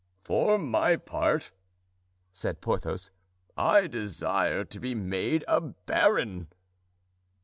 [0.23, 1.51] "For my part,"
[2.33, 3.11] said Porthos,
[3.55, 6.47] "I desire to be made a baron."